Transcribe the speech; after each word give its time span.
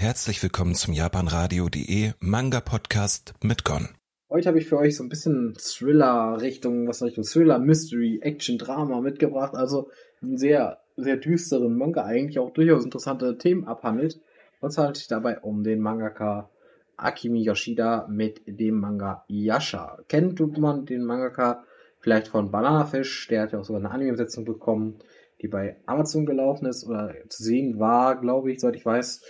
Herzlich 0.00 0.42
willkommen 0.42 0.74
zum 0.74 0.94
japanradio.de 0.94 2.12
Manga 2.20 2.60
Podcast 2.60 3.34
mit 3.44 3.64
Gon. 3.64 3.90
Heute 4.30 4.48
habe 4.48 4.58
ich 4.58 4.66
für 4.66 4.78
euch 4.78 4.96
so 4.96 5.04
ein 5.04 5.10
bisschen 5.10 5.52
Thriller-Richtung, 5.58 6.88
was 6.88 7.02
Richtung 7.02 7.22
Thriller, 7.22 7.58
Mystery, 7.58 8.18
Action, 8.22 8.56
Drama 8.56 9.02
mitgebracht. 9.02 9.54
Also 9.54 9.90
einen 10.22 10.38
sehr, 10.38 10.78
sehr 10.96 11.18
düsteren 11.18 11.76
Manga, 11.76 12.02
eigentlich 12.02 12.38
auch 12.38 12.50
durchaus 12.50 12.82
interessante 12.82 13.36
Themen 13.36 13.66
abhandelt. 13.66 14.18
Und 14.60 14.72
zwar 14.72 14.84
handelt 14.84 14.96
sich 14.96 15.08
dabei 15.08 15.38
um 15.40 15.64
den 15.64 15.80
Mangaka 15.80 16.48
Akimi 16.96 17.42
Yoshida 17.42 18.06
mit 18.08 18.40
dem 18.46 18.80
Manga 18.80 19.26
Yasha. 19.28 19.98
Kennt 20.08 20.40
man 20.56 20.86
den 20.86 21.04
Mangaka 21.04 21.62
vielleicht 21.98 22.28
von 22.28 22.50
Bananafish? 22.50 23.28
Der 23.28 23.42
hat 23.42 23.52
ja 23.52 23.58
auch 23.58 23.64
sogar 23.64 23.82
eine 23.82 23.90
Anime-Umsetzung 23.90 24.46
bekommen, 24.46 25.00
die 25.42 25.48
bei 25.48 25.76
Amazon 25.84 26.24
gelaufen 26.24 26.64
ist 26.64 26.86
oder 26.86 27.12
zu 27.28 27.42
sehen 27.42 27.78
war, 27.78 28.18
glaube 28.18 28.50
ich, 28.50 28.60
soweit 28.60 28.76
ich 28.76 28.86
weiß. 28.86 29.20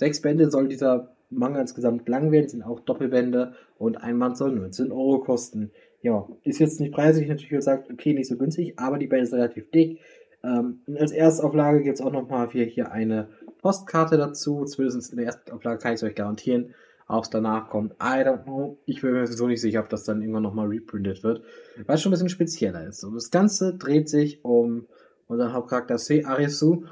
Sechs 0.00 0.22
Bände 0.22 0.50
soll 0.50 0.66
dieser 0.66 1.14
Manga 1.28 1.60
insgesamt 1.60 2.08
lang 2.08 2.32
werden, 2.32 2.48
sind 2.48 2.62
auch 2.62 2.80
Doppelbände 2.80 3.52
und 3.76 3.98
ein 4.02 4.18
Band 4.18 4.38
soll 4.38 4.52
19 4.52 4.92
Euro 4.92 5.18
kosten. 5.20 5.72
Ja, 6.00 6.26
ist 6.42 6.58
jetzt 6.58 6.80
nicht 6.80 6.94
preislich 6.94 7.28
natürlich 7.28 7.50
gesagt, 7.50 7.90
okay, 7.92 8.14
nicht 8.14 8.26
so 8.26 8.38
günstig, 8.38 8.78
aber 8.78 8.96
die 8.96 9.08
Bände 9.08 9.24
ist 9.24 9.34
relativ 9.34 9.70
dick. 9.72 10.00
Ähm, 10.42 10.80
als 10.98 11.12
Erstauflage 11.12 11.82
gibt 11.82 11.96
es 11.98 12.00
auch 12.00 12.12
nochmal 12.12 12.48
hier, 12.50 12.64
hier 12.64 12.90
eine 12.92 13.28
Postkarte 13.60 14.16
dazu. 14.16 14.64
Zumindest 14.64 15.10
in 15.10 15.18
der 15.18 15.26
Erstauflage 15.26 15.78
kann 15.78 15.92
ich 15.92 15.96
es 15.96 16.02
euch 16.02 16.14
garantieren. 16.14 16.74
Auch 17.06 17.26
danach 17.26 17.68
kommt, 17.68 17.92
I 18.02 18.24
don't 18.24 18.44
know. 18.44 18.78
Ich 18.86 19.02
bin 19.02 19.12
mir 19.12 19.26
sowieso 19.26 19.48
nicht 19.48 19.60
sicher, 19.60 19.80
ob 19.80 19.90
das 19.90 20.04
dann 20.04 20.22
irgendwann 20.22 20.44
nochmal 20.44 20.68
reprintet 20.68 21.22
wird. 21.22 21.42
Weil 21.84 21.96
es 21.96 22.00
schon 22.00 22.08
ein 22.08 22.14
bisschen 22.14 22.30
spezieller 22.30 22.86
ist. 22.86 23.04
Und 23.04 23.16
das 23.16 23.30
Ganze 23.30 23.74
dreht 23.76 24.08
sich 24.08 24.42
um 24.46 24.86
unseren 25.26 25.52
Hauptcharakter 25.52 25.98
Se 25.98 26.24
Arisu. 26.24 26.84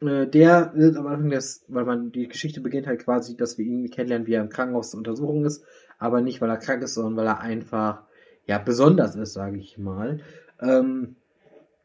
Äh, 0.00 0.26
der 0.26 0.72
ist 0.74 0.96
am 0.96 1.06
Anfang 1.06 1.30
des, 1.30 1.64
weil 1.68 1.84
man 1.84 2.12
die 2.12 2.28
Geschichte 2.28 2.60
beginnt 2.60 2.86
halt 2.86 3.04
quasi, 3.04 3.36
dass 3.36 3.58
wir 3.58 3.64
ihn 3.64 3.90
kennenlernen, 3.90 4.26
wie 4.26 4.34
er 4.34 4.42
im 4.42 4.50
Krankenhaus 4.50 4.90
zur 4.90 4.98
Untersuchung 4.98 5.44
ist, 5.44 5.64
aber 5.98 6.20
nicht, 6.20 6.40
weil 6.40 6.50
er 6.50 6.58
krank 6.58 6.82
ist, 6.82 6.94
sondern 6.94 7.16
weil 7.16 7.26
er 7.26 7.40
einfach 7.40 8.02
ja 8.46 8.58
besonders 8.58 9.16
ist, 9.16 9.32
sage 9.32 9.58
ich 9.58 9.78
mal. 9.78 10.20
Ähm, 10.60 11.16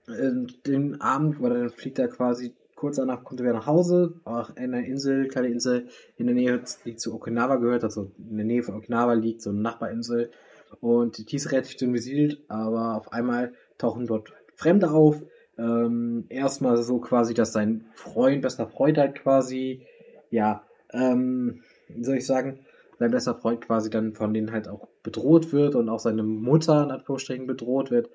den 0.08 1.00
Abend, 1.00 1.42
weil 1.42 1.52
dann 1.52 1.70
fliegt 1.70 2.00
er 2.00 2.10
quasi 2.10 2.54
kurz 2.82 2.96
danach 2.96 3.24
kommt 3.24 3.40
er 3.40 3.44
wieder 3.44 3.54
nach 3.54 3.68
Hause, 3.68 4.16
auch 4.24 4.50
in 4.56 4.74
einer 4.74 4.84
Insel, 4.84 5.28
kleine 5.28 5.50
Insel 5.50 5.88
in 6.18 6.26
der 6.26 6.34
Nähe, 6.34 6.64
die 6.84 6.96
zu 6.96 7.14
Okinawa 7.14 7.58
gehört, 7.58 7.84
also 7.84 8.12
in 8.18 8.38
der 8.38 8.46
Nähe 8.46 8.64
von 8.64 8.74
Okinawa 8.74 9.14
liegt 9.14 9.44
so 9.44 9.52
eine 9.52 9.60
Nachbarinsel 9.60 10.32
und 10.80 11.32
die 11.32 11.36
ist 11.36 11.52
relativ 11.52 11.78
dünn 11.78 11.92
besiedelt, 11.92 12.42
aber 12.48 12.98
auf 12.98 13.14
einmal 13.14 13.54
tauchen 13.78 14.08
dort 14.08 14.34
Fremde 14.56 14.90
auf, 14.90 15.22
ähm, 15.58 16.26
erstmal 16.30 16.78
so 16.78 17.00
quasi, 17.00 17.34
dass 17.34 17.54
sein 17.54 17.86
Freund, 17.94 18.42
bester 18.42 18.68
Freund 18.68 18.98
halt 18.98 19.16
quasi, 19.16 19.86
ja, 20.30 20.64
ähm, 20.92 21.62
wie 21.90 22.04
soll 22.04 22.18
ich 22.18 22.26
sagen, 22.26 22.60
sein 23.00 23.12
bester 23.12 23.36
Freund 23.36 23.62
quasi 23.62 23.90
dann 23.90 24.14
von 24.14 24.34
denen 24.34 24.52
halt 24.52 24.68
auch 24.68 24.88
bedroht 25.04 25.52
wird 25.52 25.76
und 25.76 25.90
auch 25.90 26.00
seine 26.00 26.24
Mutter 26.24 26.84
in 26.84 26.92
Anführungsstrichen 26.92 27.48
bedroht 27.48 27.92
wird. 27.92 28.10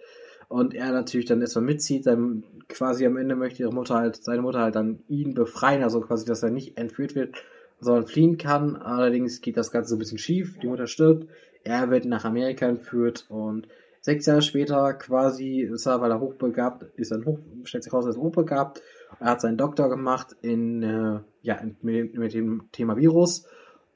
Und 0.49 0.75
er 0.75 0.93
natürlich 0.93 1.27
dann 1.27 1.41
erstmal 1.41 1.65
mitzieht, 1.65 2.07
dann 2.07 2.45
quasi 2.69 3.05
am 3.05 3.17
Ende 3.17 3.35
möchte 3.35 3.63
ihre 3.63 3.75
Mutter 3.75 3.97
halt, 3.97 4.17
seine 4.23 4.43
Mutter 4.43 4.61
halt 4.61 4.77
dann 4.77 5.01
ihn 5.09 5.35
befreien, 5.35 5.83
also 5.83 6.01
quasi, 6.01 6.25
dass 6.25 6.45
er 6.45 6.51
nicht 6.51 6.79
entführt 6.79 7.17
wird, 7.17 7.35
sondern 7.81 8.07
fliehen 8.07 8.39
kann. 8.39 8.77
Allerdings 8.77 9.41
geht 9.41 9.57
das 9.57 9.73
Ganze 9.73 9.91
so 9.91 9.97
ein 9.97 9.99
bisschen 9.99 10.19
schief, 10.19 10.59
die 10.61 10.69
Mutter 10.69 10.87
stirbt, 10.87 11.27
er 11.65 11.91
wird 11.91 12.05
nach 12.05 12.25
Amerika 12.25 12.67
entführt 12.67 13.27
und 13.29 13.67
Sechs 14.07 14.27
Jahre 14.27 14.41
später 14.41 14.95
quasi 14.95 15.63
ist 15.63 15.85
er, 15.85 16.01
weil 16.01 16.13
er 16.13 16.21
hochbegabt 16.21 16.85
ist, 16.95 17.11
dann 17.11 17.25
hoch, 17.25 17.41
stellt 17.65 17.83
sich 17.83 17.93
raus, 17.93 18.05
er 18.05 18.11
ist 18.11 18.19
hochbegabt. 18.19 18.81
Er 19.19 19.31
hat 19.31 19.41
seinen 19.41 19.57
Doktor 19.57 19.89
gemacht 19.89 20.29
in, 20.43 20.81
äh, 20.85 21.19
ja, 21.43 21.61
mit, 21.83 22.17
mit, 22.17 22.33
dem 22.33 22.69
Thema 22.71 22.97
Virus, 22.97 23.49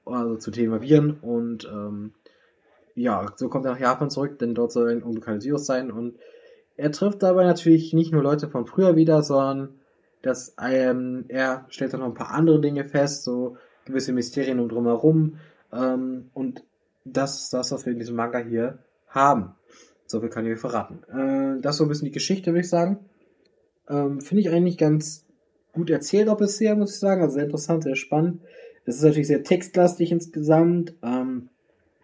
also 0.04 0.34
zu 0.34 0.50
Thema 0.50 0.82
Viren 0.82 1.12
und 1.20 1.64
ähm, 1.72 2.12
ja, 2.96 3.24
so 3.36 3.48
kommt 3.48 3.66
er 3.66 3.70
nach 3.70 3.78
Japan 3.78 4.10
zurück, 4.10 4.40
denn 4.40 4.52
dort 4.52 4.72
soll 4.72 4.90
ein 4.90 5.04
unbekanntes 5.04 5.44
Virus 5.44 5.64
sein 5.64 5.92
und 5.92 6.18
er 6.76 6.90
trifft 6.90 7.22
dabei 7.22 7.44
natürlich 7.44 7.92
nicht 7.92 8.10
nur 8.10 8.24
Leute 8.24 8.48
von 8.48 8.66
früher 8.66 8.96
wieder, 8.96 9.22
sondern 9.22 9.78
dass 10.22 10.56
ähm, 10.60 11.26
er 11.28 11.66
stellt 11.68 11.92
dann 11.92 12.00
noch 12.00 12.08
ein 12.08 12.14
paar 12.14 12.32
andere 12.32 12.60
Dinge 12.60 12.84
fest, 12.84 13.22
so 13.22 13.58
gewisse 13.84 14.12
Mysterien 14.12 14.58
um 14.58 14.68
drumherum 14.68 15.38
ähm, 15.72 16.30
und 16.34 16.64
das 17.04 17.44
ist 17.44 17.54
das, 17.54 17.70
was 17.70 17.86
wir 17.86 17.92
in 17.92 18.00
diesem 18.00 18.16
Manga 18.16 18.38
hier 18.38 18.80
haben. 19.06 19.54
So 20.10 20.20
viel 20.20 20.28
kann 20.28 20.44
ich 20.44 20.52
euch 20.52 20.58
verraten. 20.58 21.00
Äh, 21.08 21.60
das 21.60 21.74
ist 21.74 21.78
so 21.78 21.84
ein 21.84 21.88
bisschen 21.88 22.06
die 22.06 22.12
Geschichte, 22.12 22.50
würde 22.50 22.60
ich 22.60 22.68
sagen. 22.68 22.98
Ähm, 23.88 24.20
Finde 24.20 24.40
ich 24.40 24.50
eigentlich 24.50 24.76
ganz 24.76 25.24
gut 25.72 25.88
erzählt 25.88 26.28
auch 26.28 26.36
bisher, 26.36 26.74
muss 26.74 26.94
ich 26.94 26.98
sagen. 26.98 27.22
Also 27.22 27.34
sehr 27.34 27.44
interessant, 27.44 27.84
sehr 27.84 27.94
spannend. 27.94 28.40
Es 28.84 28.96
ist 28.96 29.04
natürlich 29.04 29.28
sehr 29.28 29.44
textlastig 29.44 30.10
insgesamt. 30.10 30.94
Ähm, 31.02 31.48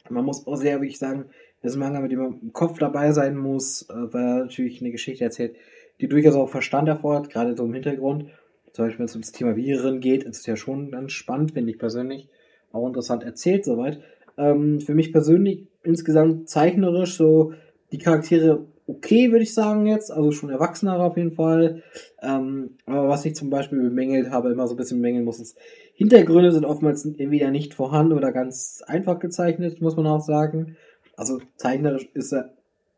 man 0.08 0.24
muss 0.24 0.46
auch 0.46 0.56
sehr, 0.56 0.76
würde 0.76 0.86
ich 0.86 0.98
sagen, 0.98 1.24
das 1.62 1.72
ist 1.72 1.76
ein 1.76 1.80
Manga, 1.80 2.00
mit 2.00 2.12
dem 2.12 2.20
man 2.20 2.38
im 2.40 2.52
Kopf 2.52 2.78
dabei 2.78 3.10
sein 3.10 3.36
muss, 3.36 3.82
äh, 3.90 3.94
weil 3.94 4.22
er 4.22 4.44
natürlich 4.44 4.80
eine 4.80 4.92
Geschichte 4.92 5.24
erzählt, 5.24 5.56
die 6.00 6.06
durchaus 6.06 6.36
auch 6.36 6.48
Verstand 6.48 6.86
erfordert, 6.86 7.28
gerade 7.30 7.56
so 7.56 7.64
im 7.64 7.74
Hintergrund. 7.74 8.26
Zum 8.72 8.84
Beispiel, 8.84 9.00
wenn 9.00 9.06
es 9.06 9.14
ums 9.14 9.32
Thema 9.32 9.56
Viren 9.56 10.00
geht, 10.00 10.22
ist 10.22 10.40
es 10.40 10.46
ja 10.46 10.54
schon 10.54 10.92
ganz 10.92 11.10
spannend, 11.10 11.52
finde 11.52 11.72
ich 11.72 11.78
persönlich. 11.78 12.28
Auch 12.70 12.86
interessant 12.86 13.24
erzählt 13.24 13.64
soweit. 13.64 14.00
Ähm, 14.36 14.80
für 14.80 14.94
mich 14.94 15.10
persönlich 15.10 15.66
insgesamt 15.82 16.48
zeichnerisch 16.48 17.16
so 17.16 17.54
die 17.92 17.98
Charaktere 17.98 18.66
okay, 18.86 19.32
würde 19.32 19.42
ich 19.42 19.54
sagen 19.54 19.86
jetzt, 19.86 20.10
also 20.10 20.30
schon 20.30 20.50
erwachsener 20.50 20.98
auf 21.00 21.16
jeden 21.16 21.32
Fall. 21.32 21.82
Ähm, 22.22 22.76
aber 22.86 23.08
was 23.08 23.24
ich 23.24 23.34
zum 23.34 23.50
Beispiel 23.50 23.80
bemängelt 23.80 24.30
habe, 24.30 24.50
immer 24.50 24.66
so 24.66 24.74
ein 24.74 24.76
bisschen 24.76 24.98
bemängeln 24.98 25.24
muss, 25.24 25.40
ist, 25.40 25.58
Hintergründe 25.94 26.52
sind 26.52 26.64
oftmals 26.64 27.04
entweder 27.04 27.50
nicht 27.50 27.74
vorhanden 27.74 28.12
oder 28.12 28.32
ganz 28.32 28.82
einfach 28.86 29.18
gezeichnet, 29.18 29.80
muss 29.80 29.96
man 29.96 30.06
auch 30.06 30.20
sagen. 30.20 30.76
Also 31.16 31.40
zeichnerisch 31.56 32.08
ist 32.14 32.32
er 32.32 32.52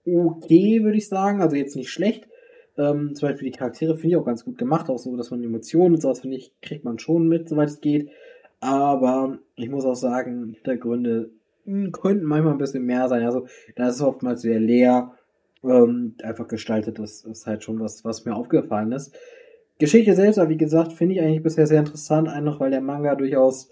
okay, 0.04 0.82
würde 0.82 0.98
ich 0.98 1.08
sagen, 1.08 1.40
also 1.40 1.56
jetzt 1.56 1.76
nicht 1.76 1.90
schlecht. 1.90 2.26
Ähm, 2.76 3.14
zum 3.14 3.28
Beispiel 3.28 3.50
die 3.50 3.56
Charaktere 3.56 3.96
finde 3.96 4.08
ich 4.08 4.16
auch 4.16 4.26
ganz 4.26 4.44
gut 4.44 4.58
gemacht, 4.58 4.88
auch 4.88 4.98
so, 4.98 5.16
dass 5.16 5.30
man 5.30 5.42
Emotionen 5.42 5.94
und 5.94 6.00
sowas, 6.00 6.20
finde 6.20 6.36
ich, 6.36 6.52
kriegt 6.60 6.84
man 6.84 6.98
schon 6.98 7.28
mit, 7.28 7.48
soweit 7.48 7.68
es 7.68 7.80
geht. 7.80 8.10
Aber 8.60 9.38
ich 9.56 9.68
muss 9.68 9.84
auch 9.84 9.94
sagen, 9.94 10.54
Hintergründe 10.54 11.30
könnten 11.92 12.24
manchmal 12.24 12.52
ein 12.52 12.58
bisschen 12.58 12.84
mehr 12.84 13.08
sein. 13.08 13.24
Also 13.24 13.46
da 13.76 13.88
ist 13.88 13.96
es 13.96 14.02
oftmals 14.02 14.42
sehr 14.42 14.58
leer 14.58 15.12
ähm, 15.62 16.14
einfach 16.22 16.48
gestaltet. 16.48 16.98
Das 16.98 17.24
ist 17.24 17.46
halt 17.46 17.64
schon 17.64 17.80
was, 17.80 18.04
was 18.04 18.24
mir 18.24 18.34
aufgefallen 18.34 18.92
ist. 18.92 19.14
Geschichte 19.78 20.14
selbst, 20.14 20.38
aber 20.38 20.50
wie 20.50 20.56
gesagt, 20.56 20.92
finde 20.92 21.14
ich 21.14 21.20
eigentlich 21.20 21.42
bisher 21.42 21.66
sehr 21.66 21.78
interessant, 21.78 22.28
einfach 22.28 22.58
weil 22.58 22.70
der 22.70 22.80
Manga 22.80 23.14
durchaus, 23.14 23.70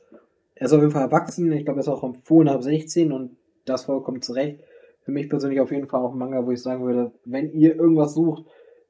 er 0.55 0.67
ist 0.67 0.73
auf 0.73 0.81
jeden 0.81 0.93
Fall 0.93 1.03
erwachsen, 1.03 1.51
ich 1.51 1.65
glaube, 1.65 1.81
er 1.81 1.83
ist 1.83 1.89
auch 1.89 2.05
empfohlen 2.05 2.49
ab 2.49 2.62
16 2.62 3.11
und 3.11 3.37
das 3.65 3.84
vollkommen 3.84 4.23
zurecht. 4.23 4.61
Für 5.03 5.11
mich 5.11 5.28
persönlich 5.28 5.61
auf 5.61 5.73
jeden 5.73 5.87
Fall 5.87 6.01
auch 6.01 6.13
ein 6.13 6.19
Manga, 6.19 6.47
wo 6.47 6.53
ich 6.53 6.63
sagen 6.63 6.84
würde, 6.84 7.13
wenn 7.25 7.53
ihr 7.53 7.75
irgendwas 7.75 8.15
sucht, 8.15 8.45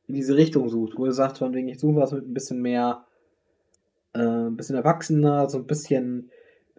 in 0.08 0.14
diese 0.14 0.36
Richtung 0.36 0.68
sucht, 0.68 0.98
wo 0.98 1.06
ihr 1.06 1.12
sagt, 1.12 1.38
von 1.38 1.54
wegen, 1.54 1.68
ich 1.68 1.80
suche 1.80 1.96
was 1.96 2.12
mit 2.12 2.28
ein 2.28 2.34
bisschen 2.34 2.60
mehr, 2.60 3.04
äh, 4.14 4.18
ein 4.18 4.56
bisschen 4.56 4.76
erwachsener, 4.76 5.48
so 5.48 5.58
ein 5.58 5.66
bisschen 5.66 6.30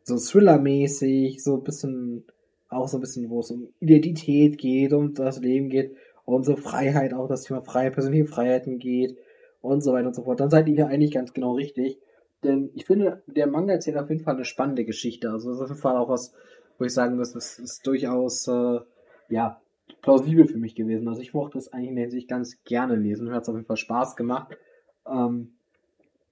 so 0.07 0.16
Thriller-mäßig, 0.16 1.44
so 1.44 1.56
ein 1.56 1.63
bisschen, 1.63 2.23
auch 2.69 2.88
so 2.88 2.97
ein 2.97 3.01
bisschen, 3.01 3.29
wo 3.29 3.41
es 3.41 3.51
um 3.51 3.68
Identität 3.79 4.57
geht, 4.57 4.94
um 4.94 5.13
das 5.13 5.40
Leben 5.40 5.69
geht, 5.69 5.95
um 6.23 6.44
so 6.44 6.56
Freiheit, 6.56 7.13
auch 7.13 7.28
das 7.28 7.44
Thema 7.44 7.62
Freiheit, 7.62 7.94
persönliche 7.94 8.25
Freiheiten 8.25 8.79
geht 8.79 9.18
und 9.59 9.81
so 9.81 9.91
weiter 9.91 10.07
und 10.07 10.16
so 10.16 10.23
fort, 10.23 10.40
dann 10.40 10.50
seid 10.50 10.68
ihr 10.69 10.75
hier 10.75 10.88
eigentlich 10.88 11.12
ganz 11.12 11.34
genau 11.34 11.53
richtig. 11.53 12.00
Denn 12.44 12.69
ich 12.73 12.85
finde, 12.85 13.22
der 13.28 13.47
Manga 13.47 13.73
erzählt 13.73 13.97
auf 13.97 14.09
jeden 14.09 14.23
Fall 14.23 14.35
eine 14.35 14.45
spannende 14.45 14.85
Geschichte. 14.85 15.29
Also 15.29 15.50
das 15.50 15.57
ist 15.57 15.63
auf 15.63 15.69
jeden 15.72 15.81
Fall 15.81 15.97
auch 15.97 16.07
was, 16.07 16.34
wo 16.78 16.85
ich 16.85 16.94
sagen 16.94 17.18
muss, 17.18 17.34
das 17.34 17.59
ist 17.59 17.85
durchaus, 17.85 18.47
äh, 18.47 18.79
ja, 19.28 19.62
plausibel 20.01 20.45
für 20.45 20.57
mich 20.57 20.75
gewesen. 20.75 21.09
Also 21.09 21.22
ich 21.22 21.34
mochte 21.34 21.57
es 21.57 21.74
eigentlich 21.74 21.91
in 21.91 21.97
Hinsicht 21.97 22.29
ganz 22.29 22.63
gerne 22.63 22.95
lesen. 22.95 23.28
Mir 23.28 23.34
hat 23.34 23.44
es 23.44 23.50
auf 23.50 23.56
jeden 23.56 23.68
Fall 23.68 23.75
Spaß 23.75 24.16
gemacht, 24.16 24.57
ähm, 25.06 25.51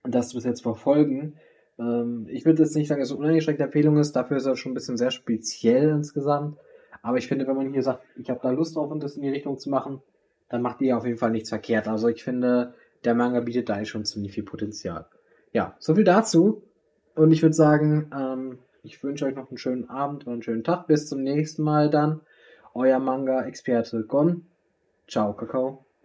das 0.03 0.33
bis 0.33 0.45
jetzt 0.45 0.61
verfolgen. 0.61 1.35
Ähm, 1.79 2.27
ich 2.29 2.45
würde 2.45 2.63
jetzt 2.63 2.75
nicht 2.75 2.87
sagen, 2.87 3.01
dass 3.01 3.09
es 3.09 3.15
eine 3.15 3.23
uneingeschränkte 3.23 3.63
Empfehlung 3.63 3.97
ist, 3.97 4.13
dafür 4.13 4.37
ist 4.37 4.45
er 4.45 4.55
schon 4.55 4.71
ein 4.71 4.75
bisschen 4.75 4.97
sehr 4.97 5.11
speziell 5.11 5.89
insgesamt. 5.89 6.57
Aber 7.01 7.17
ich 7.17 7.27
finde, 7.27 7.45
wenn 7.47 7.55
man 7.55 7.71
hier 7.71 7.83
sagt, 7.83 8.03
ich 8.15 8.29
habe 8.29 8.39
da 8.41 8.49
Lust 8.49 8.75
drauf, 8.75 8.91
das 8.99 9.15
in 9.15 9.21
die 9.21 9.29
Richtung 9.29 9.57
zu 9.57 9.69
machen, 9.69 10.01
dann 10.49 10.61
macht 10.61 10.81
ihr 10.81 10.97
auf 10.97 11.05
jeden 11.05 11.17
Fall 11.17 11.31
nichts 11.31 11.49
verkehrt. 11.49 11.87
Also 11.87 12.07
ich 12.07 12.23
finde, 12.23 12.73
der 13.03 13.15
Manga 13.15 13.41
bietet 13.41 13.69
da 13.69 13.83
schon 13.85 14.05
ziemlich 14.05 14.33
viel 14.33 14.43
Potenzial. 14.43 15.05
Ja, 15.51 15.75
so 15.79 15.95
viel 15.95 16.03
dazu. 16.03 16.63
Und 17.15 17.31
ich 17.31 17.41
würde 17.41 17.53
sagen, 17.53 18.09
ähm, 18.15 18.59
ich 18.83 19.03
wünsche 19.03 19.25
euch 19.25 19.35
noch 19.35 19.49
einen 19.49 19.57
schönen 19.57 19.89
Abend 19.89 20.27
und 20.27 20.33
einen 20.33 20.43
schönen 20.43 20.63
Tag. 20.63 20.87
Bis 20.87 21.07
zum 21.07 21.23
nächsten 21.23 21.63
Mal 21.63 21.89
dann. 21.89 22.21
Euer 22.73 22.99
Manga-Experte 22.99 24.03
Gon. 24.03 24.47
Ciao, 25.07 25.33
Kakao. 25.33 25.84